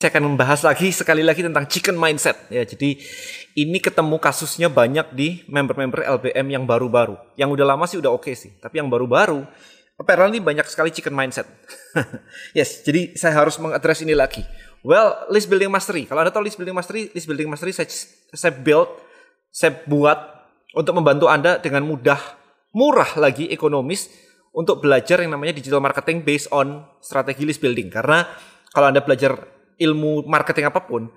Saya 0.00 0.16
akan 0.16 0.32
membahas 0.32 0.64
lagi 0.64 0.88
sekali 0.96 1.20
lagi 1.20 1.44
tentang 1.44 1.68
chicken 1.68 1.92
mindset 1.92 2.48
ya. 2.48 2.64
Jadi 2.64 2.96
ini 3.52 3.76
ketemu 3.84 4.16
kasusnya 4.16 4.72
banyak 4.72 5.12
di 5.12 5.44
member-member 5.44 6.00
LBM 6.00 6.56
yang 6.56 6.64
baru-baru. 6.64 7.20
Yang 7.36 7.60
udah 7.60 7.66
lama 7.68 7.84
sih 7.84 8.00
udah 8.00 8.08
oke 8.08 8.24
okay 8.24 8.32
sih, 8.32 8.56
tapi 8.64 8.80
yang 8.80 8.88
baru-baru 8.88 9.44
apparently 10.00 10.40
banyak 10.40 10.64
sekali 10.72 10.88
chicken 10.88 11.12
mindset. 11.12 11.44
yes, 12.56 12.80
jadi 12.80 13.12
saya 13.12 13.44
harus 13.44 13.60
mengadres 13.60 14.00
ini 14.00 14.16
lagi. 14.16 14.40
Well, 14.80 15.28
list 15.28 15.52
building 15.52 15.68
mastery. 15.68 16.08
Kalau 16.08 16.24
Anda 16.24 16.32
tahu 16.32 16.48
list 16.48 16.56
building 16.56 16.72
mastery, 16.72 17.12
list 17.12 17.28
building 17.28 17.52
mastery 17.52 17.76
saya, 17.76 17.92
saya 18.32 18.56
build, 18.56 18.88
saya 19.52 19.84
buat 19.84 20.16
untuk 20.72 20.96
membantu 20.96 21.28
Anda 21.28 21.60
dengan 21.60 21.84
mudah, 21.84 22.16
murah 22.72 23.20
lagi, 23.20 23.52
ekonomis 23.52 24.08
untuk 24.56 24.80
belajar 24.80 25.20
yang 25.20 25.36
namanya 25.36 25.60
digital 25.60 25.84
marketing 25.84 26.24
based 26.24 26.48
on 26.48 26.88
strategi 27.04 27.44
list 27.44 27.60
building. 27.60 27.92
Karena 27.92 28.24
kalau 28.72 28.88
Anda 28.88 29.04
belajar 29.04 29.59
ilmu 29.80 30.28
marketing 30.28 30.68
apa 30.68 30.84
pun, 30.84 31.08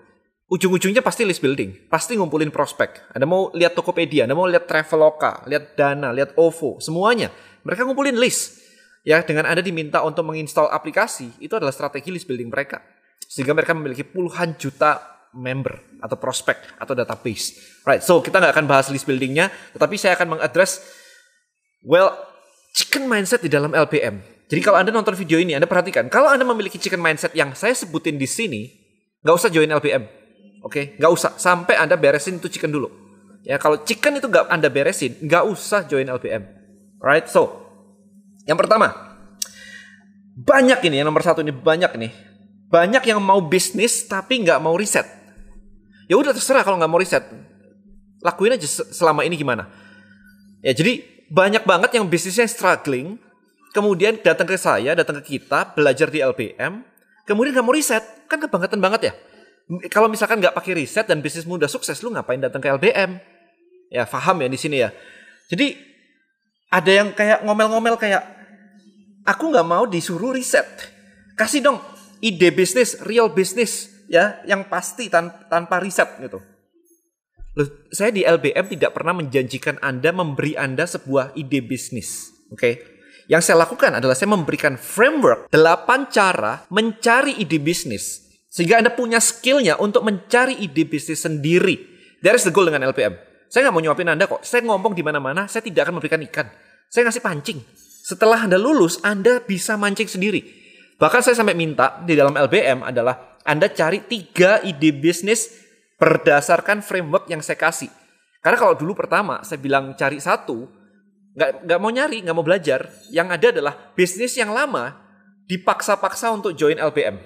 ujung-ujungnya 0.48 1.04
pasti 1.04 1.28
list 1.28 1.44
building, 1.44 1.92
pasti 1.92 2.16
ngumpulin 2.16 2.48
prospek. 2.50 3.12
Anda 3.12 3.28
mau 3.28 3.52
lihat 3.52 3.76
Tokopedia, 3.76 4.24
Anda 4.24 4.40
mau 4.40 4.48
lihat 4.48 4.66
Traveloka, 4.66 5.44
lihat 5.52 5.76
Dana, 5.76 6.16
lihat 6.16 6.32
OVO, 6.40 6.80
semuanya. 6.80 7.28
Mereka 7.68 7.84
ngumpulin 7.84 8.16
list. 8.16 8.64
Ya, 9.04 9.20
dengan 9.20 9.44
Anda 9.44 9.60
diminta 9.60 10.00
untuk 10.00 10.24
menginstal 10.24 10.72
aplikasi, 10.72 11.36
itu 11.44 11.52
adalah 11.60 11.76
strategi 11.76 12.08
list 12.08 12.24
building 12.24 12.48
mereka. 12.48 12.80
Sehingga 13.28 13.52
mereka 13.52 13.76
memiliki 13.76 14.08
puluhan 14.08 14.56
juta 14.56 15.04
member 15.36 16.00
atau 16.00 16.16
prospek 16.16 16.80
atau 16.80 16.94
database. 16.96 17.60
Right, 17.84 18.00
so 18.00 18.24
kita 18.24 18.40
nggak 18.40 18.54
akan 18.56 18.66
bahas 18.70 18.88
list 18.94 19.04
buildingnya, 19.04 19.52
tetapi 19.76 20.00
saya 20.00 20.16
akan 20.16 20.38
mengadres 20.38 20.80
well 21.84 22.16
chicken 22.72 23.10
mindset 23.10 23.44
di 23.44 23.52
dalam 23.52 23.76
LPM. 23.76 24.33
Jadi 24.52 24.60
kalau 24.60 24.78
Anda 24.80 24.92
nonton 24.92 25.16
video 25.16 25.40
ini, 25.40 25.56
Anda 25.56 25.66
perhatikan, 25.66 26.12
kalau 26.12 26.30
Anda 26.30 26.44
memiliki 26.44 26.76
chicken 26.78 27.00
mindset 27.00 27.32
yang 27.34 27.56
saya 27.56 27.74
sebutin 27.74 28.20
di 28.20 28.28
sini, 28.28 28.70
nggak 29.24 29.36
usah 29.36 29.50
join 29.50 29.72
LPM. 29.72 30.04
Oke, 30.64 30.68
okay? 30.68 30.86
nggak 31.00 31.12
usah. 31.12 31.32
Sampai 31.40 31.76
Anda 31.80 31.96
beresin 32.00 32.40
itu 32.40 32.48
chicken 32.48 32.72
dulu. 32.72 32.88
Ya, 33.44 33.60
kalau 33.60 33.84
chicken 33.84 34.20
itu 34.20 34.28
nggak 34.32 34.48
Anda 34.48 34.72
beresin, 34.72 35.20
nggak 35.20 35.44
usah 35.48 35.84
join 35.88 36.08
LPM. 36.08 36.44
Right? 37.04 37.28
So, 37.28 37.64
yang 38.48 38.56
pertama, 38.56 38.92
banyak 40.34 40.80
ini, 40.88 41.04
yang 41.04 41.08
nomor 41.12 41.24
satu 41.24 41.44
ini 41.44 41.52
banyak 41.52 41.92
nih. 42.00 42.12
Banyak 42.72 43.04
yang 43.06 43.22
mau 43.22 43.38
bisnis 43.44 44.08
tapi 44.10 44.42
nggak 44.42 44.58
mau 44.58 44.74
riset. 44.74 45.06
Ya 46.10 46.18
udah 46.18 46.34
terserah 46.34 46.66
kalau 46.66 46.82
nggak 46.82 46.92
mau 46.92 46.98
riset. 46.98 47.22
Lakuin 48.24 48.56
aja 48.56 48.66
selama 48.66 49.22
ini 49.28 49.38
gimana. 49.38 49.70
Ya 50.64 50.74
jadi 50.74 51.04
banyak 51.30 51.68
banget 51.68 52.00
yang 52.00 52.08
bisnisnya 52.08 52.48
struggling, 52.48 53.20
kemudian 53.74 54.22
datang 54.22 54.46
ke 54.46 54.56
saya, 54.56 54.94
datang 54.94 55.20
ke 55.20 55.36
kita, 55.36 55.74
belajar 55.74 56.08
di 56.14 56.22
LPM, 56.22 56.86
kemudian 57.26 57.58
nggak 57.58 57.66
mau 57.66 57.74
riset, 57.74 58.06
kan 58.30 58.38
kebangetan 58.38 58.78
banget 58.78 59.12
ya. 59.12 59.14
Kalau 59.90 60.08
misalkan 60.08 60.38
nggak 60.38 60.54
pakai 60.54 60.78
riset 60.78 61.10
dan 61.10 61.20
bisnis 61.20 61.50
muda 61.50 61.66
sukses, 61.66 61.98
lu 62.06 62.14
ngapain 62.14 62.38
datang 62.38 62.62
ke 62.62 62.70
LPM? 62.70 63.18
Ya, 63.90 64.06
paham 64.06 64.46
ya 64.46 64.48
di 64.48 64.60
sini 64.62 64.78
ya. 64.86 64.94
Jadi 65.50 65.74
ada 66.70 66.92
yang 66.94 67.10
kayak 67.18 67.42
ngomel-ngomel 67.42 67.98
kayak, 67.98 68.22
aku 69.26 69.50
nggak 69.50 69.66
mau 69.66 69.90
disuruh 69.90 70.38
riset. 70.38 70.66
Kasih 71.34 71.66
dong 71.66 71.82
ide 72.22 72.54
bisnis, 72.54 73.02
real 73.02 73.34
bisnis 73.34 73.90
ya, 74.06 74.38
yang 74.46 74.70
pasti 74.70 75.10
tan 75.10 75.34
tanpa 75.50 75.82
riset 75.82 76.08
gitu. 76.22 76.38
Loh, 77.54 77.68
saya 77.94 78.10
di 78.10 78.26
LBM 78.26 78.66
tidak 78.66 78.98
pernah 78.98 79.14
menjanjikan 79.14 79.78
Anda 79.82 80.10
memberi 80.10 80.58
Anda 80.58 80.90
sebuah 80.90 81.38
ide 81.38 81.62
bisnis. 81.62 82.34
Oke. 82.50 82.58
Okay? 82.58 82.74
Yang 83.32 83.52
saya 83.52 83.64
lakukan 83.64 83.92
adalah 83.96 84.16
saya 84.18 84.32
memberikan 84.32 84.76
framework 84.76 85.48
8 85.52 86.12
cara 86.12 86.68
mencari 86.68 87.40
ide 87.40 87.60
bisnis. 87.60 88.24
Sehingga 88.52 88.84
Anda 88.84 88.92
punya 88.94 89.18
skillnya 89.24 89.80
untuk 89.80 90.04
mencari 90.06 90.60
ide 90.60 90.84
bisnis 90.86 91.24
sendiri. 91.24 91.80
That 92.22 92.36
is 92.36 92.46
the 92.46 92.54
goal 92.54 92.68
dengan 92.68 92.86
LPM. 92.92 93.16
Saya 93.48 93.70
nggak 93.70 93.74
mau 93.76 93.84
nyuapin 93.84 94.10
Anda 94.12 94.26
kok. 94.28 94.44
Saya 94.44 94.66
ngomong 94.66 94.94
di 94.94 95.02
mana-mana, 95.06 95.48
saya 95.48 95.64
tidak 95.64 95.88
akan 95.88 96.02
memberikan 96.02 96.22
ikan. 96.30 96.48
Saya 96.92 97.10
ngasih 97.10 97.24
pancing. 97.24 97.60
Setelah 98.04 98.46
Anda 98.46 98.60
lulus, 98.60 99.00
Anda 99.02 99.40
bisa 99.40 99.80
mancing 99.80 100.12
sendiri. 100.12 100.42
Bahkan 101.00 101.22
saya 101.24 101.36
sampai 101.40 101.56
minta 101.56 102.04
di 102.04 102.14
dalam 102.14 102.36
LBM 102.36 102.84
adalah 102.84 103.40
Anda 103.48 103.72
cari 103.72 104.04
tiga 104.06 104.60
ide 104.62 104.92
bisnis 104.92 105.50
berdasarkan 105.98 106.84
framework 106.84 107.32
yang 107.32 107.40
saya 107.40 107.56
kasih. 107.56 107.90
Karena 108.44 108.60
kalau 108.60 108.76
dulu 108.76 108.92
pertama 108.94 109.40
saya 109.48 109.58
bilang 109.58 109.96
cari 109.96 110.20
satu, 110.20 110.83
nggak 111.34 111.66
nggak 111.66 111.80
mau 111.82 111.92
nyari, 111.92 112.18
nggak 112.22 112.36
mau 112.36 112.46
belajar. 112.46 112.90
Yang 113.10 113.28
ada 113.30 113.48
adalah 113.60 113.74
bisnis 113.98 114.34
yang 114.38 114.54
lama 114.54 114.98
dipaksa-paksa 115.50 116.32
untuk 116.34 116.54
join 116.54 116.78
LPM. 116.80 117.20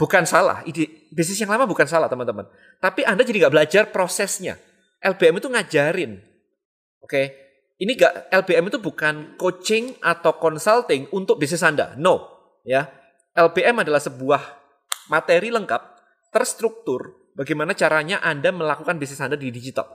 Bukan 0.00 0.24
salah, 0.24 0.64
ide 0.64 1.08
bisnis 1.12 1.36
yang 1.40 1.52
lama 1.52 1.68
bukan 1.68 1.84
salah 1.84 2.08
teman-teman. 2.08 2.48
Tapi 2.80 3.04
Anda 3.04 3.20
jadi 3.20 3.46
nggak 3.46 3.54
belajar 3.54 3.82
prosesnya. 3.92 4.56
LPM 5.00 5.40
itu 5.40 5.48
ngajarin, 5.48 6.20
oke? 7.04 7.22
Ini 7.80 7.96
gak 7.96 8.28
LPM 8.28 8.68
itu 8.68 8.76
bukan 8.76 9.40
coaching 9.40 9.96
atau 10.04 10.36
consulting 10.36 11.08
untuk 11.16 11.40
bisnis 11.40 11.64
Anda. 11.64 11.96
No, 11.96 12.28
ya. 12.60 12.84
LPM 13.32 13.80
adalah 13.80 13.96
sebuah 13.96 14.60
materi 15.08 15.48
lengkap, 15.48 15.82
terstruktur, 16.28 17.32
bagaimana 17.32 17.72
caranya 17.72 18.20
Anda 18.20 18.52
melakukan 18.52 19.00
bisnis 19.00 19.24
Anda 19.24 19.40
di 19.40 19.48
digital. 19.48 19.88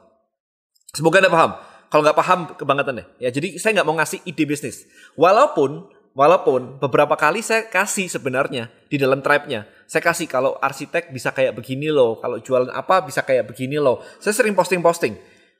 Semoga 0.97 1.21
Anda 1.21 1.29
paham. 1.29 1.51
Kalau 1.95 2.03
nggak 2.03 2.19
paham 2.19 2.39
kebangetan 2.59 2.99
deh. 2.99 3.07
Ya, 3.23 3.31
jadi 3.31 3.55
saya 3.55 3.79
nggak 3.79 3.87
mau 3.87 3.95
ngasih 3.95 4.19
ide 4.27 4.43
bisnis. 4.43 4.83
Walaupun 5.15 5.87
Walaupun 6.15 6.79
beberapa 6.79 7.11
kali 7.19 7.43
saya 7.43 7.67
kasih 7.67 8.07
sebenarnya 8.07 8.71
di 8.87 8.95
dalam 8.95 9.19
tribe-nya. 9.19 9.67
Saya 9.83 9.99
kasih 9.99 10.31
kalau 10.31 10.55
arsitek 10.63 11.11
bisa 11.11 11.35
kayak 11.35 11.51
begini 11.59 11.91
loh, 11.91 12.15
kalau 12.23 12.39
jualan 12.39 12.71
apa 12.71 13.03
bisa 13.03 13.19
kayak 13.19 13.51
begini 13.51 13.75
loh. 13.75 13.99
Saya 14.23 14.31
sering 14.31 14.55
posting-posting. 14.55 15.11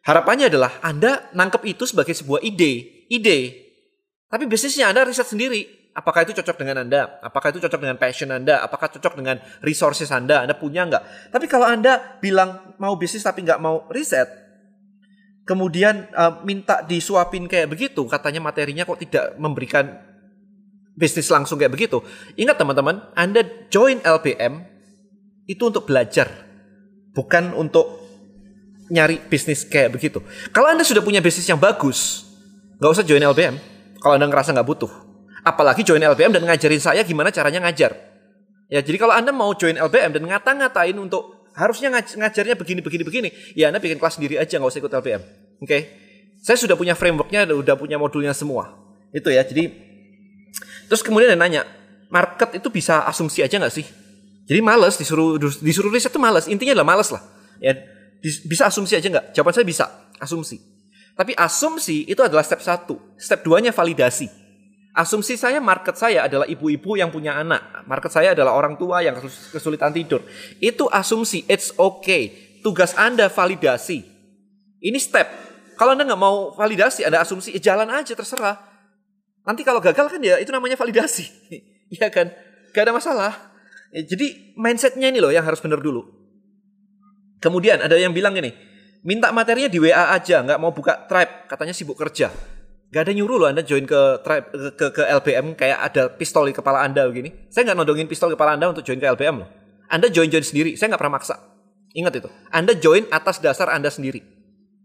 Harapannya 0.07 0.47
adalah 0.47 0.79
Anda 0.79 1.27
nangkep 1.35 1.59
itu 1.67 1.83
sebagai 1.83 2.15
sebuah 2.15 2.39
ide, 2.39 3.03
ide. 3.11 3.39
Tapi 4.31 4.47
bisnisnya 4.47 4.95
Anda 4.95 5.03
riset 5.03 5.27
sendiri. 5.27 5.91
Apakah 5.91 6.23
itu 6.23 6.31
cocok 6.39 6.55
dengan 6.55 6.87
Anda? 6.87 7.19
Apakah 7.19 7.51
itu 7.51 7.59
cocok 7.59 7.79
dengan 7.83 7.99
passion 7.99 8.31
Anda? 8.31 8.63
Apakah 8.63 8.87
cocok 8.95 9.11
dengan 9.11 9.43
resources 9.59 10.07
Anda? 10.07 10.47
Anda 10.47 10.55
punya 10.55 10.87
nggak? 10.87 11.35
Tapi 11.35 11.51
kalau 11.51 11.67
Anda 11.67 12.15
bilang 12.23 12.79
mau 12.79 12.95
bisnis 12.95 13.27
tapi 13.27 13.43
nggak 13.43 13.59
mau 13.59 13.91
riset, 13.91 14.44
kemudian 15.45 16.09
uh, 16.11 16.41
minta 16.41 16.81
disuapin 16.81 17.45
kayak 17.45 17.71
begitu, 17.71 18.01
katanya 18.09 18.41
materinya 18.41 18.83
kok 18.83 18.99
tidak 18.99 19.37
memberikan 19.37 20.01
bisnis 20.97 21.29
langsung 21.29 21.61
kayak 21.61 21.71
begitu. 21.71 22.01
Ingat 22.35 22.57
teman-teman, 22.57 23.05
Anda 23.13 23.45
join 23.69 24.01
LPM 24.01 24.65
itu 25.45 25.61
untuk 25.69 25.85
belajar, 25.85 26.27
bukan 27.13 27.53
untuk 27.53 28.01
nyari 28.89 29.21
bisnis 29.29 29.65
kayak 29.65 29.93
begitu. 29.93 30.21
Kalau 30.49 30.73
Anda 30.73 30.81
sudah 30.81 31.05
punya 31.05 31.21
bisnis 31.21 31.45
yang 31.45 31.61
bagus, 31.61 32.25
nggak 32.81 32.91
usah 32.91 33.05
join 33.05 33.21
LPM. 33.21 33.55
Kalau 34.01 34.17
Anda 34.17 34.25
ngerasa 34.29 34.53
nggak 34.53 34.67
butuh. 34.67 34.91
Apalagi 35.45 35.85
join 35.85 36.01
LPM 36.01 36.33
dan 36.33 36.41
ngajarin 36.41 36.81
saya 36.81 37.01
gimana 37.05 37.29
caranya 37.29 37.69
ngajar. 37.69 37.93
Ya, 38.65 38.81
jadi 38.81 38.97
kalau 38.97 39.13
Anda 39.13 39.29
mau 39.29 39.53
join 39.53 39.77
LPM 39.77 40.17
dan 40.17 40.25
ngata-ngatain 40.25 40.97
untuk 40.97 41.44
harusnya 41.55 41.89
ngaj 41.89 42.19
ngajarnya 42.19 42.55
begini 42.59 42.79
begini 42.83 43.03
begini. 43.07 43.29
Ya 43.55 43.71
anda 43.71 43.79
bikin 43.79 43.97
kelas 43.97 44.19
sendiri 44.19 44.35
aja 44.37 44.59
nggak 44.59 44.69
usah 44.69 44.81
ikut 44.83 44.93
LPM 44.93 45.21
oke? 45.63 45.65
Okay? 45.65 45.81
saya 46.45 46.61
sudah 46.61 46.77
punya 46.77 46.93
frameworknya 46.93 47.49
udah 47.49 47.73
punya 47.73 47.97
modulnya 47.97 48.35
semua. 48.37 48.69
Itu 49.09 49.33
ya 49.33 49.41
jadi 49.41 49.73
terus 50.85 51.01
kemudian 51.01 51.33
dia 51.33 51.39
nanya 51.39 51.65
market 52.13 52.61
itu 52.61 52.69
bisa 52.69 53.01
asumsi 53.09 53.41
aja 53.41 53.57
nggak 53.57 53.73
sih? 53.73 53.87
Jadi 54.45 54.61
males 54.61 54.93
disuruh 55.01 55.41
disuruh 55.41 55.89
riset 55.89 56.13
itu 56.13 56.21
males. 56.21 56.45
Intinya 56.45 56.77
adalah 56.77 56.93
males 56.93 57.09
lah. 57.09 57.25
Ya 57.57 57.73
bisa 58.21 58.69
asumsi 58.69 58.93
aja 58.93 59.09
nggak? 59.09 59.33
Jawaban 59.33 59.53
saya 59.57 59.65
bisa 59.65 59.85
asumsi. 60.21 60.61
Tapi 61.17 61.33
asumsi 61.33 62.05
itu 62.05 62.21
adalah 62.21 62.45
step 62.45 62.61
satu. 62.61 63.17
Step 63.17 63.41
duanya 63.41 63.73
validasi 63.73 64.44
Asumsi 64.95 65.35
saya 65.35 65.59
market 65.59 65.99
saya 65.99 66.23
adalah 66.23 66.47
ibu-ibu 66.47 66.95
yang 66.95 67.11
punya 67.11 67.35
anak. 67.35 67.83
Market 67.83 68.15
saya 68.15 68.31
adalah 68.31 68.55
orang 68.55 68.79
tua 68.79 69.03
yang 69.03 69.19
kesulitan 69.51 69.91
tidur. 69.91 70.23
Itu 70.63 70.87
asumsi, 70.87 71.43
it's 71.51 71.75
okay. 71.75 72.55
Tugas 72.63 72.95
Anda 72.95 73.27
validasi. 73.27 74.07
Ini 74.79 74.95
step. 74.95 75.27
Kalau 75.75 75.99
Anda 75.99 76.07
nggak 76.07 76.21
mau 76.21 76.55
validasi, 76.55 77.03
Anda 77.03 77.19
asumsi, 77.19 77.51
ya 77.51 77.75
jalan 77.75 77.91
aja 77.91 78.15
terserah. 78.15 78.55
Nanti 79.43 79.67
kalau 79.67 79.83
gagal 79.83 80.07
kan 80.07 80.21
ya 80.23 80.39
itu 80.39 80.55
namanya 80.55 80.79
validasi. 80.79 81.27
Iya 81.85 82.09
kan? 82.09 82.33
Gak 82.73 82.89
ada 82.89 82.97
masalah. 82.97 83.53
Ya, 83.93 84.01
jadi 84.01 84.57
mindsetnya 84.57 85.13
ini 85.13 85.21
loh 85.21 85.29
yang 85.29 85.45
harus 85.45 85.61
benar 85.61 85.77
dulu. 85.77 86.01
Kemudian 87.37 87.77
ada 87.77 87.93
yang 87.93 88.09
bilang 88.09 88.33
ini, 88.33 88.57
minta 89.05 89.29
materinya 89.29 89.69
di 89.69 89.77
WA 89.77 90.17
aja, 90.17 90.41
nggak 90.41 90.57
mau 90.57 90.73
buka 90.73 91.05
tribe, 91.05 91.45
katanya 91.45 91.77
sibuk 91.77 91.93
kerja. 91.93 92.33
Gak 92.95 93.11
ada 93.11 93.11
nyuruh 93.11 93.43
loh 93.43 93.51
Anda 93.51 93.59
join 93.59 93.83
ke 93.83 94.23
ke, 94.79 94.87
ke 94.87 95.03
LBM 95.03 95.59
kayak 95.59 95.79
ada 95.91 96.07
pistol 96.07 96.47
di 96.47 96.55
kepala 96.55 96.79
Anda 96.79 97.03
begini. 97.11 97.51
Saya 97.51 97.67
nggak 97.67 97.83
nodongin 97.83 98.07
pistol 98.07 98.31
di 98.31 98.39
kepala 98.39 98.55
Anda 98.55 98.71
untuk 98.71 98.87
join 98.87 99.03
ke 99.03 99.07
LBM 99.11 99.35
loh. 99.43 99.49
Anda 99.91 100.07
join-join 100.07 100.47
sendiri. 100.47 100.79
Saya 100.79 100.95
nggak 100.95 101.03
pernah 101.03 101.19
maksa. 101.19 101.35
Ingat 101.91 102.23
itu. 102.23 102.31
Anda 102.55 102.71
join 102.79 103.03
atas 103.11 103.43
dasar 103.43 103.67
Anda 103.67 103.91
sendiri. 103.91 104.23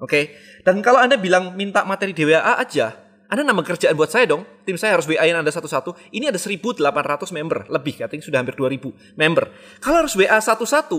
Oke. 0.02 0.10
Okay? 0.10 0.24
Dan 0.66 0.82
kalau 0.82 0.98
Anda 0.98 1.22
bilang 1.22 1.54
minta 1.54 1.86
materi 1.86 2.10
DWA 2.10 2.58
aja, 2.58 2.98
Anda 3.30 3.46
nambah 3.46 3.78
kerjaan 3.78 3.94
buat 3.94 4.10
saya 4.10 4.26
dong. 4.26 4.42
Tim 4.66 4.74
saya 4.74 4.98
harus 4.98 5.06
WA-in 5.06 5.38
Anda 5.38 5.54
satu-satu. 5.54 6.10
Ini 6.10 6.34
ada 6.34 6.38
1.800 6.42 6.82
member. 7.30 7.70
Lebih, 7.70 7.94
katanya 8.02 8.26
sudah 8.26 8.42
hampir 8.42 8.58
2.000 8.58 8.90
member. 9.14 9.54
Kalau 9.78 10.02
harus 10.02 10.18
WA 10.18 10.34
satu-satu, 10.34 10.98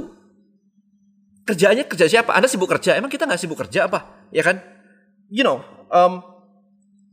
kerjaannya 1.43 1.91
kerja 1.91 2.07
siapa? 2.07 2.31
Anda 2.31 2.47
sibuk 2.47 2.71
kerja. 2.71 2.95
Emang 2.95 3.11
kita 3.11 3.27
nggak 3.27 3.41
sibuk 3.43 3.59
kerja 3.59 3.91
apa? 3.91 4.31
Ya 4.31 4.47
kan? 4.47 4.63
You 5.27 5.43
know, 5.43 5.59
um, 5.91 6.30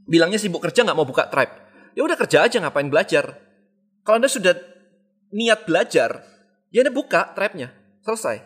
bilangnya 0.08 0.40
sibuk 0.40 0.64
kerja 0.64 0.82
nggak 0.82 0.96
mau 0.96 1.05
buka 1.05 1.28
tribe. 1.28 1.52
Ya 1.93 2.02
udah 2.02 2.16
kerja 2.16 2.49
aja 2.49 2.56
ngapain 2.58 2.88
belajar. 2.88 3.37
Kalau 4.02 4.16
Anda 4.19 4.32
sudah 4.32 4.56
niat 5.31 5.69
belajar, 5.69 6.25
ya 6.72 6.81
Anda 6.81 6.93
buka 6.93 7.37
tribe-nya. 7.37 7.70
Selesai. 8.00 8.40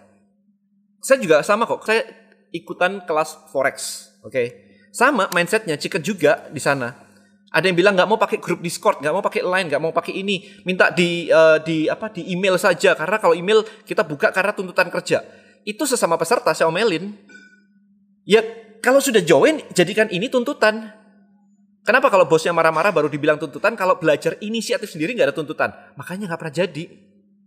Saya 0.99 1.19
juga 1.23 1.47
sama 1.47 1.71
kok. 1.71 1.87
Saya 1.87 2.03
ikutan 2.51 3.07
kelas 3.07 3.49
forex. 3.55 4.11
Oke. 4.27 4.35
Okay? 4.35 4.47
Sama 4.93 5.31
mindsetnya 5.33 5.79
Chicken 5.79 6.03
juga 6.05 6.51
di 6.51 6.59
sana. 6.61 6.93
Ada 7.53 7.69
yang 7.69 7.77
bilang 7.77 7.93
nggak 7.93 8.09
mau 8.09 8.17
pakai 8.17 8.41
grup 8.41 8.65
Discord, 8.65 9.05
nggak 9.05 9.13
mau 9.13 9.21
pakai 9.21 9.45
Line, 9.45 9.69
nggak 9.69 9.83
mau 9.85 9.93
pakai 9.93 10.25
ini, 10.25 10.41
minta 10.65 10.89
di 10.89 11.29
uh, 11.29 11.61
di 11.61 11.85
apa 11.85 12.09
di 12.09 12.33
email 12.33 12.57
saja 12.57 12.97
karena 12.97 13.21
kalau 13.21 13.37
email 13.37 13.61
kita 13.85 14.01
buka 14.01 14.33
karena 14.33 14.57
tuntutan 14.57 14.89
kerja. 14.89 15.21
Itu 15.69 15.85
sesama 15.85 16.17
peserta 16.17 16.57
saya 16.57 16.73
omelin. 16.73 17.13
Ya 18.25 18.41
kalau 18.81 19.05
sudah 19.05 19.21
join 19.21 19.61
jadikan 19.77 20.09
ini 20.09 20.33
tuntutan. 20.33 21.02
Kenapa 21.83 22.11
kalau 22.15 22.31
bosnya 22.31 22.55
marah-marah 22.55 22.95
baru 22.95 23.11
dibilang 23.11 23.43
tuntutan, 23.43 23.75
kalau 23.75 23.99
belajar 23.99 24.39
inisiatif 24.39 24.87
sendiri 24.95 25.19
nggak 25.19 25.35
ada 25.35 25.37
tuntutan, 25.37 25.75
makanya 25.99 26.31
nggak 26.31 26.41
pernah 26.41 26.55
jadi. 26.55 26.85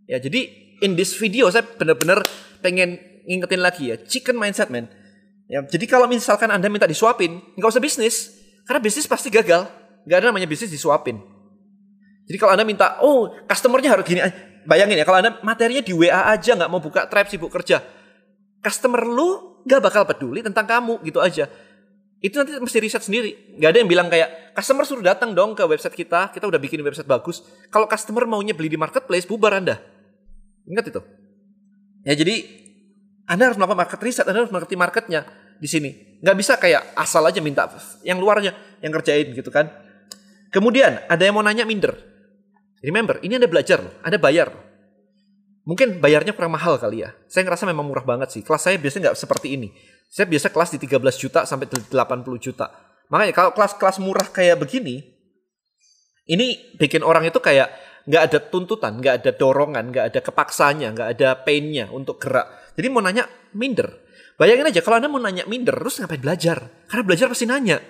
Ya 0.05 0.19
jadi 0.19 0.41
in 0.83 0.99
this 0.99 1.15
video 1.15 1.47
saya 1.47 1.63
benar-benar 1.63 2.19
pengen 2.59 2.99
ngingetin 3.23 3.61
lagi 3.63 3.83
ya, 3.89 3.95
chicken 3.95 4.35
mindset 4.35 4.67
man 4.67 4.91
Ya, 5.45 5.61
jadi 5.61 5.85
kalau 5.85 6.09
misalkan 6.09 6.49
Anda 6.49 6.73
minta 6.73 6.89
disuapin, 6.89 7.37
nggak 7.53 7.69
usah 7.69 7.81
bisnis. 7.81 8.33
Karena 8.65 8.81
bisnis 8.81 9.05
pasti 9.05 9.29
gagal. 9.29 9.69
Nggak 10.09 10.17
ada 10.17 10.25
namanya 10.33 10.49
bisnis 10.49 10.73
disuapin. 10.73 11.21
Jadi 12.25 12.37
kalau 12.41 12.57
Anda 12.57 12.65
minta, 12.65 12.97
oh 13.05 13.29
customernya 13.45 13.93
harus 13.93 14.05
gini. 14.09 14.25
Bayangin 14.65 14.97
ya, 14.97 15.05
kalau 15.05 15.21
Anda 15.21 15.37
materinya 15.45 15.85
di 15.85 15.93
WA 15.93 16.33
aja 16.33 16.57
nggak 16.57 16.69
mau 16.69 16.81
buka 16.81 17.05
tribe 17.05 17.29
sibuk 17.29 17.53
kerja. 17.53 17.77
Customer 18.65 19.05
lu 19.05 19.61
nggak 19.69 19.81
bakal 19.85 20.03
peduli 20.09 20.41
tentang 20.41 20.65
kamu 20.65 21.05
gitu 21.05 21.21
aja. 21.21 21.45
Itu 22.23 22.41
nanti 22.41 22.55
mesti 22.57 22.77
riset 22.79 23.03
sendiri. 23.03 23.59
Nggak 23.59 23.69
ada 23.69 23.77
yang 23.83 23.89
bilang 23.89 24.07
kayak, 24.07 24.55
customer 24.55 24.83
suruh 24.87 25.05
datang 25.05 25.35
dong 25.35 25.53
ke 25.53 25.63
website 25.67 25.93
kita. 25.93 26.31
Kita 26.31 26.47
udah 26.47 26.59
bikin 26.59 26.81
website 26.81 27.05
bagus. 27.05 27.43
Kalau 27.69 27.85
customer 27.85 28.25
maunya 28.25 28.55
beli 28.55 28.71
di 28.71 28.79
marketplace, 28.79 29.27
bubar 29.27 29.57
Anda. 29.59 29.77
Ingat 30.65 30.89
itu. 30.89 31.01
Ya 32.05 32.13
jadi 32.13 32.65
anda 33.25 33.49
harus 33.49 33.57
melakukan 33.57 33.81
market 33.81 33.99
research, 34.05 34.29
Anda 34.29 34.45
harus 34.45 34.53
mengerti 34.53 34.77
marketnya 34.77 35.25
di 35.57 35.65
sini. 35.65 36.21
Nggak 36.21 36.37
bisa 36.37 36.53
kayak 36.61 36.93
asal 36.93 37.25
aja 37.25 37.41
minta 37.41 37.65
yang 38.05 38.21
luarnya 38.21 38.53
yang 38.85 38.93
kerjain 38.93 39.33
gitu 39.33 39.49
kan. 39.49 39.69
Kemudian 40.53 41.01
ada 41.09 41.23
yang 41.25 41.33
mau 41.33 41.41
nanya 41.41 41.65
minder. 41.65 41.97
Remember, 42.85 43.17
ini 43.25 43.41
Anda 43.41 43.49
belajar 43.49 43.81
loh, 43.81 43.93
Anda 44.05 44.21
bayar 44.21 44.53
loh. 44.53 44.63
Mungkin 45.65 45.97
bayarnya 45.97 46.37
kurang 46.37 46.53
mahal 46.53 46.77
kali 46.77 47.01
ya. 47.01 47.17
Saya 47.25 47.49
ngerasa 47.49 47.65
memang 47.65 47.89
murah 47.89 48.05
banget 48.05 48.29
sih. 48.29 48.41
Kelas 48.45 48.69
saya 48.69 48.77
biasanya 48.77 49.11
nggak 49.11 49.17
seperti 49.17 49.57
ini. 49.57 49.73
Saya 50.13 50.29
biasa 50.29 50.53
kelas 50.53 50.69
di 50.77 50.79
13 50.85 51.01
juta 51.17 51.41
sampai 51.43 51.65
80 51.65 51.89
juta. 52.37 52.69
Makanya 53.09 53.33
kalau 53.33 53.51
kelas-kelas 53.57 53.97
murah 53.97 54.29
kayak 54.29 54.61
begini, 54.61 55.01
ini 56.29 56.77
bikin 56.77 57.01
orang 57.01 57.25
itu 57.25 57.41
kayak 57.41 57.73
nggak 58.05 58.23
ada 58.29 58.39
tuntutan, 58.45 59.01
nggak 59.01 59.25
ada 59.25 59.31
dorongan, 59.33 59.89
nggak 59.89 60.05
ada 60.13 60.19
kepaksanya, 60.21 60.93
nggak 60.93 61.09
ada 61.17 61.29
painnya 61.41 61.89
untuk 61.89 62.21
gerak. 62.21 62.77
Jadi 62.77 62.87
mau 62.93 63.01
nanya 63.01 63.25
minder. 63.57 64.05
Bayangin 64.37 64.69
aja 64.69 64.85
kalau 64.85 65.01
anda 65.01 65.09
mau 65.09 65.17
nanya 65.17 65.49
minder, 65.49 65.73
terus 65.73 65.97
ngapain 65.97 66.21
belajar? 66.21 66.85
Karena 66.85 67.03
belajar 67.07 67.25
pasti 67.33 67.49
nanya. 67.49 67.81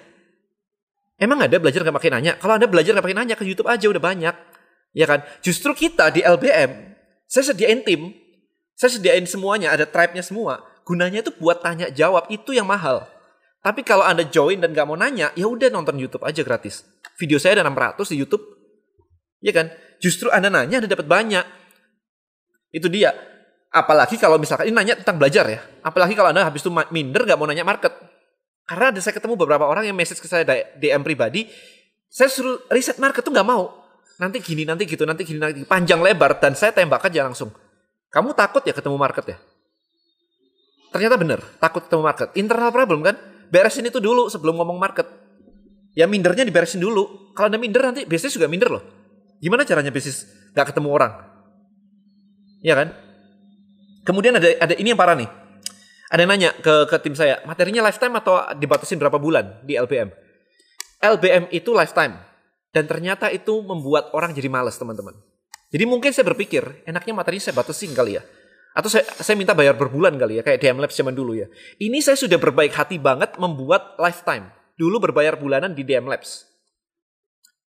Emang 1.19 1.43
ada 1.43 1.59
belajar 1.59 1.83
nggak 1.83 1.95
pakai 1.99 2.11
nanya? 2.11 2.39
Kalau 2.39 2.55
anda 2.55 2.67
belajar 2.71 2.95
nggak 2.95 3.05
pakai 3.07 3.17
nanya 3.19 3.35
ke 3.35 3.43
YouTube 3.43 3.67
aja 3.67 3.87
udah 3.91 4.03
banyak, 4.03 4.35
ya 4.95 5.05
kan? 5.07 5.23
Justru 5.43 5.75
kita 5.75 6.11
di 6.15 6.23
LBM, 6.23 6.94
saya 7.25 7.53
sediain 7.53 7.81
tim, 7.81 8.13
saya 8.77 8.95
sediain 8.95 9.25
semuanya, 9.25 9.73
ada 9.73 9.85
tribe-nya 9.89 10.21
semua. 10.21 10.61
Gunanya 10.85 11.25
itu 11.25 11.33
buat 11.41 11.65
tanya 11.65 11.89
jawab 11.89 12.29
itu 12.29 12.53
yang 12.53 12.69
mahal. 12.69 13.09
Tapi 13.65 13.81
kalau 13.81 14.05
anda 14.05 14.21
join 14.21 14.61
dan 14.61 14.77
nggak 14.77 14.85
mau 14.85 14.93
nanya, 14.93 15.33
ya 15.33 15.49
udah 15.49 15.73
nonton 15.73 15.97
YouTube 15.97 16.21
aja 16.21 16.45
gratis. 16.45 16.85
Video 17.17 17.41
saya 17.41 17.61
ada 17.61 17.65
600 17.65 18.13
di 18.13 18.17
YouTube, 18.21 18.43
ya 19.41 19.49
kan? 19.55 19.73
Justru 20.03 20.27
Anda 20.29 20.51
nanya, 20.51 20.83
Anda 20.83 20.89
dapat 20.91 21.07
banyak. 21.07 21.45
Itu 22.75 22.91
dia. 22.91 23.15
Apalagi 23.71 24.19
kalau 24.19 24.35
misalkan, 24.35 24.67
ini 24.67 24.75
nanya 24.75 24.99
tentang 24.99 25.19
belajar 25.19 25.47
ya. 25.47 25.63
Apalagi 25.83 26.15
kalau 26.15 26.31
Anda 26.31 26.43
habis 26.43 26.63
itu 26.63 26.71
minder 26.71 27.23
gak 27.23 27.39
mau 27.39 27.47
nanya 27.47 27.63
market. 27.63 27.91
Karena 28.65 28.89
ada 28.91 28.99
saya 28.99 29.13
ketemu 29.13 29.37
beberapa 29.37 29.63
orang 29.69 29.85
yang 29.85 29.95
message 29.95 30.19
ke 30.19 30.27
saya 30.27 30.43
DM 30.75 31.05
pribadi, 31.05 31.45
saya 32.09 32.27
suruh 32.31 32.65
riset 32.73 32.97
market 32.97 33.21
tuh 33.21 33.31
gak 33.31 33.45
mau. 33.45 33.84
Nanti 34.15 34.39
gini, 34.39 34.63
nanti 34.63 34.87
gitu, 34.87 35.03
nanti 35.03 35.27
gini, 35.27 35.39
nanti 35.39 35.61
panjang 35.67 35.99
lebar. 35.99 36.39
Dan 36.39 36.55
saya 36.55 36.71
tembak 36.71 37.03
aja 37.03 37.27
langsung. 37.27 37.51
Kamu 38.11 38.31
takut 38.31 38.63
ya 38.63 38.71
ketemu 38.71 38.95
market 38.95 39.25
ya? 39.35 39.37
Ternyata 40.95 41.15
benar, 41.19 41.39
takut 41.59 41.83
ketemu 41.83 42.03
market. 42.07 42.31
Internal 42.39 42.71
problem 42.71 43.03
kan? 43.03 43.19
Beresin 43.51 43.83
itu 43.83 43.99
dulu 43.99 44.31
sebelum 44.31 44.55
ngomong 44.55 44.79
market. 44.79 45.03
Ya 45.95 46.07
mindernya 46.07 46.47
diberesin 46.47 46.79
dulu. 46.79 47.31
Kalau 47.35 47.51
ada 47.51 47.59
minder 47.59 47.83
nanti 47.83 48.07
biasanya 48.07 48.31
juga 48.31 48.47
minder 48.47 48.71
loh. 48.71 48.83
Gimana 49.43 49.67
caranya 49.67 49.91
bisnis 49.91 50.27
nggak 50.55 50.71
ketemu 50.71 50.89
orang? 50.91 51.11
Iya 52.63 52.75
kan? 52.79 52.87
Kemudian 54.07 54.39
ada 54.39 54.47
ada 54.47 54.73
ini 54.75 54.95
yang 54.95 54.99
parah 54.99 55.15
nih. 55.19 55.27
Ada 56.11 56.19
yang 56.23 56.31
nanya 56.31 56.49
ke 56.55 56.87
ke 56.87 56.95
tim 57.03 57.15
saya, 57.17 57.43
materinya 57.43 57.83
lifetime 57.83 58.15
atau 58.15 58.39
dibatasin 58.55 58.95
berapa 59.01 59.19
bulan 59.19 59.65
di 59.67 59.75
LBM? 59.75 60.09
LBM 61.03 61.51
itu 61.51 61.75
lifetime. 61.75 62.15
Dan 62.75 62.91
ternyata 62.91 63.31
itu 63.31 63.63
membuat 63.63 64.11
orang 64.11 64.35
jadi 64.35 64.51
males, 64.51 64.75
teman-teman. 64.75 65.15
Jadi 65.71 65.87
mungkin 65.87 66.11
saya 66.11 66.27
berpikir, 66.27 66.83
enaknya 66.83 67.15
materinya 67.15 67.47
saya 67.47 67.55
batasin 67.55 67.95
kali 67.95 68.19
ya. 68.19 68.23
Atau 68.75 68.91
saya, 68.91 69.07
saya 69.07 69.39
minta 69.39 69.55
bayar 69.55 69.79
berbulan 69.79 70.19
kali 70.19 70.35
ya, 70.35 70.43
kayak 70.43 70.59
DM 70.59 70.83
Labs 70.83 70.99
zaman 70.99 71.15
dulu 71.15 71.39
ya. 71.39 71.47
Ini 71.79 72.03
saya 72.03 72.19
sudah 72.19 72.35
berbaik 72.35 72.75
hati 72.75 72.99
banget 72.99 73.39
membuat 73.39 73.95
lifetime. 73.95 74.51
Dulu 74.75 74.99
berbayar 74.99 75.39
bulanan 75.39 75.71
di 75.71 75.87
DM 75.87 76.03
Labs. 76.11 76.43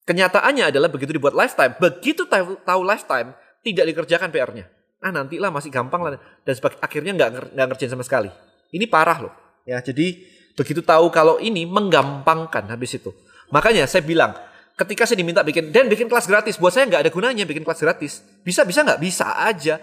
Kenyataannya 0.09 0.73
adalah 0.73 0.89
begitu 0.89 1.13
dibuat 1.13 1.37
lifetime, 1.37 1.77
begitu 1.77 2.25
tahu, 2.25 2.57
tahu 2.65 2.81
lifetime, 2.81 3.37
tidak 3.61 3.85
dikerjakan 3.93 4.33
PR-nya. 4.33 4.65
Ah 5.05 5.13
nantilah 5.13 5.53
masih 5.53 5.69
gampang 5.69 6.01
lah 6.01 6.17
dan 6.17 6.53
sebagai, 6.57 6.81
akhirnya 6.81 7.13
nggak 7.13 7.53
nggak 7.53 7.67
ngerjain 7.69 7.93
sama 7.93 8.01
sekali. 8.01 8.29
Ini 8.73 8.89
parah 8.89 9.21
loh. 9.21 9.33
Ya 9.69 9.77
jadi 9.81 10.17
begitu 10.57 10.81
tahu 10.81 11.13
kalau 11.13 11.37
ini 11.37 11.69
menggampangkan 11.69 12.69
habis 12.73 12.97
itu. 12.97 13.13
Makanya 13.53 13.85
saya 13.85 14.01
bilang 14.01 14.33
ketika 14.75 15.07
saya 15.07 15.23
diminta 15.23 15.41
bikin 15.41 15.71
dan 15.71 15.87
bikin 15.87 16.11
kelas 16.11 16.27
gratis, 16.27 16.59
buat 16.59 16.75
saya 16.75 16.85
nggak 16.87 17.07
ada 17.07 17.11
gunanya 17.11 17.43
bikin 17.47 17.63
kelas 17.63 17.79
gratis. 17.79 18.21
Bisa 18.43 18.67
bisa 18.67 18.83
nggak 18.83 18.99
bisa 18.99 19.25
aja. 19.31 19.79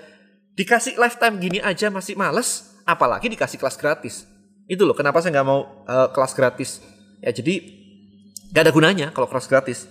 Dikasih 0.53 1.01
lifetime 1.01 1.41
gini 1.41 1.59
aja 1.65 1.89
masih 1.89 2.13
males, 2.13 2.77
apalagi 2.85 3.33
dikasih 3.33 3.57
kelas 3.57 3.81
gratis. 3.81 4.29
Itu 4.69 4.85
loh 4.85 4.93
kenapa 4.93 5.25
saya 5.25 5.41
nggak 5.41 5.49
mau 5.49 5.85
uh, 5.89 6.09
kelas 6.13 6.33
gratis. 6.37 6.85
Ya 7.25 7.33
jadi 7.33 7.65
nggak 8.53 8.63
ada 8.69 8.73
gunanya 8.73 9.07
kalau 9.17 9.27
kelas 9.33 9.49
gratis. 9.49 9.89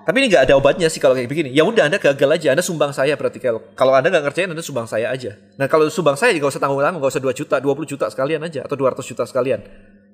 Tapi 0.00 0.16
ini 0.16 0.32
nggak 0.32 0.48
ada 0.48 0.56
obatnya 0.56 0.88
sih 0.88 0.96
kalau 0.96 1.12
kayak 1.12 1.28
begini. 1.28 1.52
Ya 1.52 1.60
udah 1.60 1.92
Anda 1.92 2.00
gagal 2.00 2.40
aja, 2.40 2.56
Anda 2.56 2.64
sumbang 2.64 2.96
saya 2.96 3.20
berarti 3.20 3.36
kalau 3.36 3.60
kalau 3.76 3.92
Anda 3.92 4.08
nggak 4.08 4.32
ngerjain 4.32 4.48
Anda 4.48 4.64
sumbang 4.64 4.88
saya 4.88 5.12
aja. 5.12 5.36
Nah 5.60 5.68
kalau 5.68 5.92
sumbang 5.92 6.16
saya 6.16 6.32
juga 6.32 6.48
usah 6.48 6.58
tanggung 6.58 6.80
tanggung, 6.80 7.04
nggak 7.04 7.12
usah 7.12 7.22
2 7.22 7.36
juta, 7.36 7.56
20 7.60 7.84
juta 7.84 8.08
sekalian 8.08 8.40
aja 8.40 8.64
atau 8.64 8.80
200 8.80 8.96
juta 9.04 9.28
sekalian. 9.28 9.60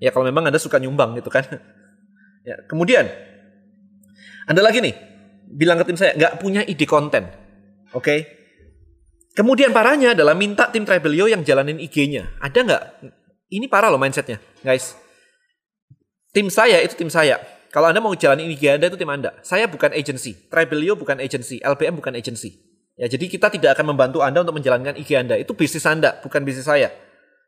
Ya 0.02 0.10
kalau 0.10 0.26
memang 0.26 0.50
Anda 0.50 0.58
suka 0.58 0.82
nyumbang 0.82 1.14
gitu 1.22 1.30
kan. 1.30 1.46
ya 2.48 2.58
kemudian 2.66 3.06
Anda 4.46 4.62
lagi 4.62 4.78
nih 4.82 4.94
bilang 5.46 5.78
ke 5.82 5.84
tim 5.86 5.98
saya 5.98 6.14
nggak 6.14 6.42
punya 6.42 6.62
ide 6.66 6.86
konten, 6.86 7.26
oke? 7.92 8.02
Okay? 8.02 8.18
Kemudian 9.36 9.74
parahnya 9.74 10.16
adalah 10.16 10.32
minta 10.32 10.72
tim 10.72 10.88
Tribelio 10.88 11.28
yang 11.28 11.44
jalanin 11.44 11.76
IG-nya. 11.76 12.40
Ada 12.40 12.58
nggak? 12.64 12.82
Ini 13.52 13.68
parah 13.68 13.92
loh 13.92 14.00
mindsetnya, 14.00 14.40
guys. 14.64 14.96
Tim 16.32 16.48
saya 16.48 16.80
itu 16.80 16.96
tim 16.96 17.12
saya 17.12 17.36
kalau 17.76 17.92
Anda 17.92 18.00
mau 18.00 18.16
jalan 18.16 18.40
ini 18.40 18.56
Anda 18.72 18.88
itu 18.88 18.96
tim 18.96 19.12
Anda. 19.12 19.36
Saya 19.44 19.68
bukan 19.68 19.92
agency. 19.92 20.48
Tribelio 20.48 20.96
bukan 20.96 21.20
agency. 21.20 21.60
LBM 21.60 22.00
bukan 22.00 22.16
agency. 22.16 22.56
Ya, 22.96 23.04
jadi 23.04 23.28
kita 23.28 23.52
tidak 23.52 23.76
akan 23.76 23.92
membantu 23.92 24.24
Anda 24.24 24.40
untuk 24.40 24.56
menjalankan 24.56 24.96
IG 24.96 25.12
Anda. 25.12 25.36
Itu 25.36 25.52
bisnis 25.52 25.84
Anda, 25.84 26.16
bukan 26.24 26.40
bisnis 26.48 26.64
saya. 26.64 26.88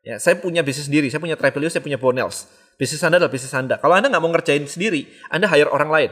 Ya, 0.05 0.21
saya 0.21 0.37
punya 0.37 0.61
bisnis 0.61 0.85
sendiri. 0.85 1.09
Saya 1.09 1.17
punya 1.17 1.33
Tribelio, 1.33 1.73
saya 1.73 1.81
punya 1.81 1.97
Bonels. 1.97 2.45
Bisnis 2.77 3.01
Anda 3.01 3.17
adalah 3.17 3.33
bisnis 3.33 3.49
Anda. 3.57 3.81
Kalau 3.81 3.97
Anda 3.97 4.13
nggak 4.13 4.21
mau 4.21 4.29
ngerjain 4.29 4.69
sendiri, 4.69 5.09
Anda 5.33 5.49
hire 5.49 5.73
orang 5.73 5.89
lain. 5.89 6.11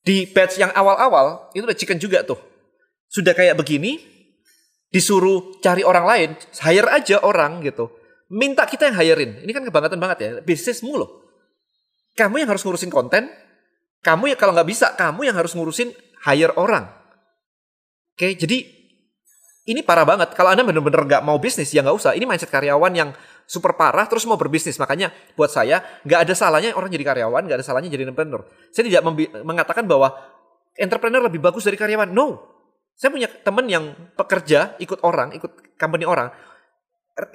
Di 0.00 0.24
batch 0.30 0.56
yang 0.56 0.72
awal-awal, 0.72 1.52
itu 1.52 1.64
udah 1.64 1.76
chicken 1.76 2.00
juga 2.00 2.24
tuh. 2.24 2.40
Sudah 3.10 3.36
kayak 3.36 3.58
begini, 3.58 4.00
disuruh 4.88 5.60
cari 5.60 5.84
orang 5.84 6.04
lain, 6.08 6.28
hire 6.64 6.88
aja 6.88 7.20
orang 7.20 7.60
gitu. 7.60 7.92
Minta 8.30 8.64
kita 8.64 8.88
yang 8.88 8.96
hirein. 8.96 9.42
Ini 9.42 9.50
kan 9.50 9.66
kebanggaan 9.66 9.98
banget 9.98 10.18
ya. 10.22 10.30
Bisnismu 10.40 10.94
loh. 10.94 11.10
Kamu 12.14 12.40
yang 12.40 12.48
harus 12.50 12.62
ngurusin 12.62 12.90
konten. 12.90 13.26
Kamu 14.00 14.32
ya 14.32 14.36
kalau 14.38 14.56
nggak 14.56 14.68
bisa, 14.70 14.94
kamu 14.94 15.28
yang 15.28 15.36
harus 15.36 15.52
ngurusin 15.52 15.92
hire 16.24 16.54
orang. 16.56 16.88
Oke, 18.16 18.32
jadi 18.38 18.79
ini 19.68 19.84
parah 19.84 20.08
banget. 20.08 20.32
Kalau 20.32 20.56
Anda 20.56 20.64
benar-benar 20.64 21.04
nggak 21.04 21.22
mau 21.24 21.36
bisnis, 21.36 21.68
ya 21.76 21.84
nggak 21.84 21.96
usah. 21.96 22.16
Ini 22.16 22.24
mindset 22.24 22.48
karyawan 22.48 22.92
yang 22.96 23.12
super 23.44 23.76
parah, 23.76 24.08
terus 24.08 24.24
mau 24.24 24.40
berbisnis. 24.40 24.80
Makanya 24.80 25.12
buat 25.36 25.52
saya, 25.52 25.84
nggak 26.06 26.20
ada 26.24 26.32
salahnya 26.32 26.72
orang 26.72 26.88
jadi 26.88 27.04
karyawan, 27.04 27.44
nggak 27.44 27.58
ada 27.60 27.66
salahnya 27.66 27.92
jadi 27.92 28.08
entrepreneur. 28.08 28.40
Saya 28.72 28.88
tidak 28.88 29.02
mengatakan 29.44 29.84
bahwa 29.84 30.16
entrepreneur 30.80 31.20
lebih 31.20 31.44
bagus 31.44 31.68
dari 31.68 31.76
karyawan. 31.76 32.08
No. 32.08 32.40
Saya 32.96 33.12
punya 33.12 33.28
teman 33.28 33.68
yang 33.68 33.92
pekerja, 34.16 34.76
ikut 34.80 35.04
orang, 35.04 35.36
ikut 35.36 35.76
company 35.76 36.08
orang. 36.08 36.32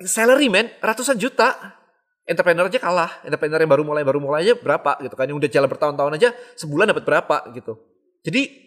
Salary 0.05 0.49
man, 0.49 0.65
ratusan 0.81 1.21
juta. 1.21 1.77
Entrepreneur 2.25 2.65
aja 2.65 2.81
kalah. 2.81 3.21
Entrepreneur 3.21 3.61
yang 3.61 3.69
baru 3.69 3.83
mulai, 3.85 4.01
baru 4.01 4.17
mulai 4.17 4.49
aja 4.49 4.57
berapa 4.57 4.97
gitu 5.05 5.13
kan. 5.13 5.29
Yang 5.29 5.45
udah 5.45 5.49
jalan 5.53 5.69
bertahun-tahun 5.69 6.13
aja, 6.17 6.29
sebulan 6.57 6.89
dapat 6.89 7.05
berapa 7.05 7.37
gitu. 7.53 7.77
Jadi 8.25 8.64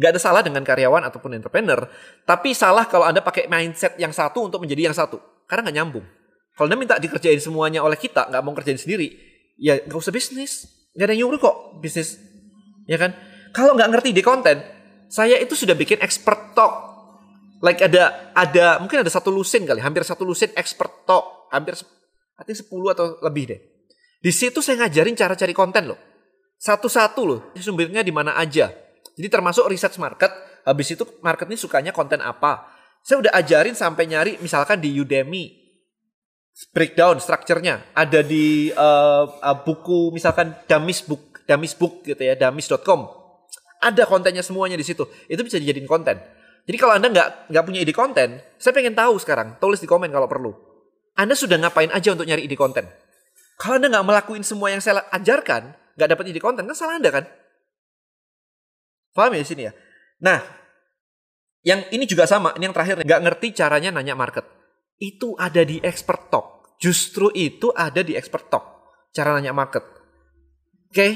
Gak 0.00 0.16
ada 0.16 0.20
salah 0.20 0.40
dengan 0.40 0.64
karyawan 0.64 1.04
ataupun 1.12 1.36
entrepreneur, 1.36 1.84
tapi 2.24 2.56
salah 2.56 2.88
kalau 2.88 3.04
Anda 3.04 3.20
pakai 3.20 3.52
mindset 3.52 4.00
yang 4.00 4.16
satu 4.16 4.48
untuk 4.48 4.64
menjadi 4.64 4.88
yang 4.88 4.96
satu. 4.96 5.20
Karena 5.44 5.68
nggak 5.68 5.76
nyambung. 5.76 6.06
Kalau 6.56 6.72
Anda 6.72 6.78
minta 6.80 6.96
dikerjain 6.96 7.36
semuanya 7.36 7.84
oleh 7.84 8.00
kita, 8.00 8.32
nggak 8.32 8.40
mau 8.40 8.56
kerjain 8.56 8.80
sendiri, 8.80 9.12
ya 9.60 9.76
nggak 9.84 10.00
usah 10.00 10.08
bisnis. 10.08 10.64
Nggak 10.96 11.04
ada 11.04 11.12
yang 11.12 11.28
nyuruh 11.28 11.40
kok 11.44 11.56
bisnis. 11.84 12.16
Ya 12.88 12.96
kan? 12.96 13.12
Kalau 13.52 13.76
nggak 13.76 13.92
ngerti 13.92 14.16
di 14.16 14.24
konten, 14.24 14.64
saya 15.12 15.36
itu 15.36 15.52
sudah 15.52 15.76
bikin 15.76 16.00
expert 16.00 16.56
talk. 16.56 16.88
Like 17.60 17.84
ada 17.84 18.32
ada 18.32 18.80
mungkin 18.80 19.04
ada 19.04 19.12
satu 19.12 19.28
lusin 19.28 19.68
kali, 19.68 19.84
hampir 19.84 20.00
satu 20.00 20.24
lusin 20.24 20.48
expert 20.56 21.04
talk, 21.04 21.52
hampir 21.52 21.76
artinya 22.40 22.56
10 22.56 22.94
atau 22.96 23.06
lebih 23.20 23.52
deh. 23.52 23.60
Di 24.24 24.32
situ 24.32 24.64
saya 24.64 24.80
ngajarin 24.80 25.12
cara 25.12 25.36
cari 25.36 25.52
konten 25.52 25.92
loh. 25.92 26.00
Satu-satu 26.56 27.20
loh, 27.24 27.40
sumbernya 27.60 28.00
di 28.00 28.12
mana 28.12 28.36
aja 28.40 28.72
jadi 29.16 29.28
termasuk 29.30 29.66
research 29.66 29.98
market, 29.98 30.30
habis 30.64 30.92
itu 30.94 31.02
market 31.24 31.46
ini 31.50 31.58
sukanya 31.58 31.92
konten 31.94 32.22
apa. 32.22 32.70
Saya 33.00 33.24
udah 33.24 33.32
ajarin 33.32 33.72
sampai 33.72 34.04
nyari 34.04 34.32
misalkan 34.44 34.76
di 34.78 34.92
Udemy 35.00 35.60
breakdown 36.76 37.16
strukturnya 37.16 37.80
ada 37.96 38.20
di 38.20 38.68
uh, 38.76 39.24
uh, 39.24 39.56
buku 39.64 40.12
misalkan 40.12 40.52
Damis 40.68 41.00
book 41.00 41.40
Damis 41.48 41.72
book 41.72 42.04
gitu 42.04 42.20
ya 42.20 42.36
damis.com 42.36 43.08
ada 43.80 44.04
kontennya 44.04 44.44
semuanya 44.44 44.76
di 44.76 44.84
situ. 44.84 45.08
Itu 45.24 45.40
bisa 45.40 45.56
dijadiin 45.56 45.88
konten. 45.88 46.20
Jadi 46.68 46.76
kalau 46.76 47.00
anda 47.00 47.08
nggak 47.08 47.48
nggak 47.48 47.64
punya 47.64 47.80
ide 47.80 47.96
konten 47.96 48.36
saya 48.60 48.76
pengen 48.76 48.92
tahu 48.92 49.16
sekarang 49.16 49.56
tulis 49.56 49.80
di 49.80 49.88
komen 49.88 50.12
kalau 50.12 50.28
perlu. 50.28 50.52
Anda 51.16 51.32
sudah 51.32 51.56
ngapain 51.56 51.88
aja 51.88 52.12
untuk 52.12 52.28
nyari 52.28 52.44
ide 52.44 52.54
konten? 52.60 52.84
Kalau 53.56 53.80
anda 53.80 53.88
nggak 53.88 54.04
melakukan 54.04 54.44
semua 54.44 54.68
yang 54.68 54.84
saya 54.84 55.00
ajarkan 55.08 55.72
nggak 55.96 56.08
dapat 56.12 56.24
ide 56.28 56.40
konten 56.44 56.68
kan 56.68 56.76
salah 56.76 57.00
anda 57.00 57.08
kan 57.08 57.24
Paham 59.14 59.34
ya 59.34 59.44
sini 59.44 59.62
ya? 59.66 59.72
Nah, 60.22 60.38
yang 61.60 61.84
ini 61.92 62.08
juga 62.08 62.24
sama, 62.24 62.56
ini 62.56 62.70
yang 62.70 62.76
terakhir, 62.76 63.04
nggak 63.04 63.20
ngerti 63.20 63.46
caranya 63.52 63.92
nanya 63.92 64.16
market. 64.16 64.48
Itu 64.96 65.36
ada 65.36 65.60
di 65.60 65.80
expert 65.84 66.32
talk. 66.32 66.76
Justru 66.80 67.28
itu 67.36 67.68
ada 67.76 68.00
di 68.00 68.16
expert 68.16 68.48
talk. 68.48 68.64
Cara 69.12 69.36
nanya 69.36 69.52
market. 69.52 69.84
Oke, 70.90 70.96
okay? 70.96 71.12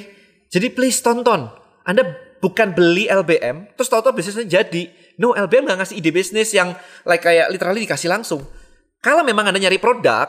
jadi 0.52 0.68
please 0.70 1.00
tonton. 1.00 1.48
Anda 1.88 2.04
bukan 2.44 2.76
beli 2.76 3.08
LBM, 3.08 3.72
terus 3.72 3.88
tahu-tahu 3.88 4.20
bisnisnya 4.20 4.60
jadi. 4.60 4.92
No, 5.16 5.32
LBM 5.32 5.64
nggak 5.64 5.78
ngasih 5.80 5.96
ide 5.96 6.10
bisnis 6.12 6.52
yang 6.52 6.76
like 7.08 7.24
kayak 7.24 7.48
literally 7.48 7.88
dikasih 7.88 8.12
langsung. 8.12 8.44
Kalau 9.00 9.24
memang 9.24 9.48
Anda 9.48 9.60
nyari 9.60 9.80
produk, 9.80 10.28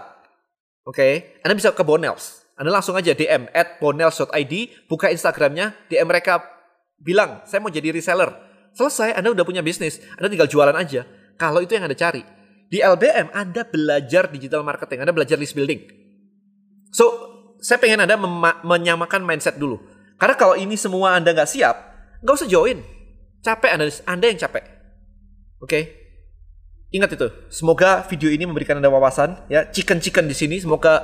oke, 0.88 0.95
okay, 0.95 1.13
Anda 1.43 1.55
bisa 1.60 1.75
ke 1.75 1.84
Bonels. 1.84 2.48
Anda 2.55 2.72
langsung 2.72 2.95
aja 2.95 3.12
DM 3.12 3.51
at 3.51 3.84
bonels.id, 3.84 4.53
buka 4.88 5.12
Instagramnya, 5.12 5.75
DM 5.91 6.07
mereka 6.07 6.54
bilang, 6.99 7.43
saya 7.47 7.61
mau 7.61 7.71
jadi 7.71 7.91
reseller. 7.91 8.31
Selesai, 8.75 9.15
Anda 9.15 9.31
udah 9.31 9.45
punya 9.47 9.63
bisnis. 9.63 10.03
Anda 10.19 10.27
tinggal 10.27 10.51
jualan 10.51 10.75
aja. 10.75 11.07
Kalau 11.39 11.63
itu 11.63 11.75
yang 11.75 11.87
Anda 11.87 11.95
cari. 11.95 12.23
Di 12.67 12.83
LBM, 12.83 13.31
Anda 13.31 13.63
belajar 13.63 14.27
digital 14.27 14.65
marketing. 14.67 15.05
Anda 15.05 15.13
belajar 15.15 15.39
list 15.39 15.55
building. 15.55 15.85
So, 16.91 17.05
saya 17.63 17.79
pengen 17.79 18.03
Anda 18.03 18.19
menyamakan 18.63 19.23
mindset 19.23 19.55
dulu. 19.55 19.79
Karena 20.19 20.35
kalau 20.35 20.55
ini 20.55 20.75
semua 20.75 21.15
Anda 21.15 21.35
nggak 21.35 21.49
siap, 21.49 21.75
nggak 22.23 22.35
usah 22.35 22.49
join. 22.51 22.79
Capek 23.43 23.71
Anda, 23.79 23.85
Anda 24.07 24.25
yang 24.31 24.39
capek. 24.39 24.63
Oke? 25.61 25.69
Okay? 25.69 25.83
Ingat 26.95 27.19
itu. 27.19 27.27
Semoga 27.51 28.07
video 28.07 28.31
ini 28.31 28.47
memberikan 28.47 28.79
Anda 28.79 28.87
wawasan. 28.87 29.51
Ya, 29.51 29.67
chicken-chicken 29.67 30.31
di 30.31 30.35
sini. 30.35 30.55
Semoga 30.63 31.03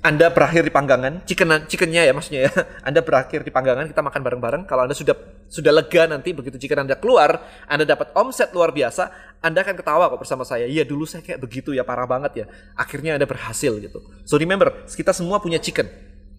anda 0.00 0.32
berakhir 0.32 0.64
di 0.64 0.72
panggangan, 0.72 1.28
chicken 1.28 1.68
chickennya 1.68 2.08
ya 2.08 2.12
maksudnya 2.16 2.48
ya. 2.48 2.52
Anda 2.88 3.04
berakhir 3.04 3.44
di 3.44 3.52
panggangan, 3.52 3.84
kita 3.84 4.00
makan 4.00 4.20
bareng-bareng. 4.24 4.62
Kalau 4.64 4.88
Anda 4.88 4.96
sudah 4.96 5.12
sudah 5.44 5.76
lega 5.76 6.08
nanti 6.08 6.32
begitu 6.32 6.56
chicken 6.56 6.88
Anda 6.88 6.96
keluar, 6.96 7.44
Anda 7.68 7.84
dapat 7.84 8.16
omset 8.16 8.48
luar 8.56 8.72
biasa, 8.72 9.12
Anda 9.44 9.60
akan 9.60 9.76
ketawa 9.76 10.08
kok 10.08 10.24
bersama 10.24 10.48
saya. 10.48 10.64
Iya 10.64 10.88
dulu 10.88 11.04
saya 11.04 11.20
kayak 11.20 11.44
begitu 11.44 11.76
ya 11.76 11.84
parah 11.84 12.08
banget 12.08 12.32
ya. 12.32 12.46
Akhirnya 12.80 13.20
Anda 13.20 13.28
berhasil 13.28 13.76
gitu. 13.76 14.00
So 14.24 14.40
remember, 14.40 14.88
kita 14.88 15.12
semua 15.12 15.36
punya 15.36 15.60
chicken. 15.60 15.84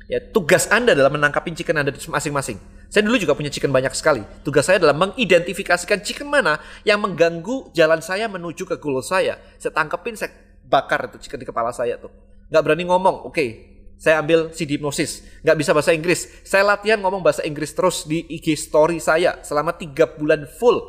Ya, 0.09 0.17
tugas 0.17 0.65
Anda 0.73 0.97
adalah 0.97 1.13
menangkapin 1.13 1.53
chicken 1.53 1.77
Anda 1.77 1.93
masing-masing. 1.93 2.57
Saya 2.89 3.05
dulu 3.05 3.21
juga 3.21 3.37
punya 3.37 3.53
chicken 3.53 3.69
banyak 3.69 3.93
sekali. 3.93 4.25
Tugas 4.41 4.65
saya 4.65 4.81
adalah 4.81 4.97
mengidentifikasikan 4.97 6.01
chicken 6.01 6.33
mana 6.33 6.57
yang 6.81 6.97
mengganggu 6.97 7.69
jalan 7.77 8.01
saya 8.01 8.25
menuju 8.25 8.65
ke 8.65 8.81
goal 8.81 9.05
saya. 9.05 9.37
Saya 9.61 9.69
tangkepin, 9.69 10.17
saya 10.17 10.33
bakar 10.65 11.13
itu 11.13 11.29
chicken 11.29 11.37
di 11.37 11.45
kepala 11.45 11.69
saya 11.69 12.01
tuh 12.01 12.30
nggak 12.51 12.61
berani 12.67 12.83
ngomong, 12.83 13.31
oke, 13.31 13.33
okay, 13.33 13.49
saya 13.95 14.19
ambil 14.19 14.51
CD 14.51 14.75
hipnosis, 14.75 15.23
nggak 15.45 15.55
bisa 15.55 15.71
bahasa 15.71 15.95
Inggris, 15.95 16.27
saya 16.43 16.67
latihan 16.67 16.99
ngomong 16.99 17.23
bahasa 17.23 17.47
Inggris 17.47 17.71
terus 17.71 18.03
di 18.03 18.27
IG 18.27 18.59
story 18.59 18.99
saya 18.99 19.39
selama 19.45 19.77
tiga 19.79 20.09
bulan 20.09 20.43
full, 20.59 20.83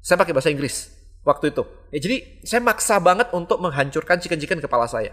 saya 0.00 0.16
pakai 0.16 0.32
bahasa 0.32 0.48
Inggris 0.48 0.88
waktu 1.26 1.52
itu. 1.52 1.62
Ya, 1.92 1.98
jadi 1.98 2.16
saya 2.46 2.64
maksa 2.64 2.96
banget 3.04 3.28
untuk 3.36 3.60
menghancurkan 3.60 4.16
chicken-chicken 4.16 4.64
kepala 4.64 4.88
saya. 4.88 5.12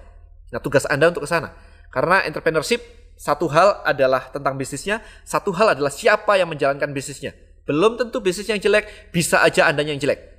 Nah 0.53 0.61
tugas 0.63 0.87
anda 0.87 1.11
untuk 1.11 1.27
ke 1.27 1.29
sana, 1.29 1.51
karena 1.91 2.23
entrepreneurship 2.23 2.79
satu 3.19 3.51
hal 3.51 3.83
adalah 3.83 4.31
tentang 4.31 4.55
bisnisnya, 4.55 5.03
satu 5.27 5.51
hal 5.53 5.75
adalah 5.77 5.91
siapa 5.91 6.37
yang 6.37 6.49
menjalankan 6.49 6.93
bisnisnya. 6.95 7.35
Belum 7.67 7.99
tentu 7.99 8.23
bisnis 8.23 8.49
yang 8.49 8.57
jelek, 8.57 9.13
bisa 9.13 9.41
aja 9.43 9.69
anda 9.69 9.85
yang 9.85 9.97
jelek. 9.97 10.29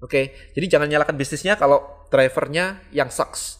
Oke, 0.00 0.52
jadi 0.56 0.76
jangan 0.76 0.88
nyalakan 0.88 1.16
bisnisnya 1.20 1.60
kalau 1.60 2.08
drivernya 2.08 2.80
yang 2.92 3.12
sucks 3.12 3.59